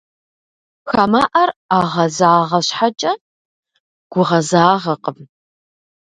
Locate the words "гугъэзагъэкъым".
4.11-5.17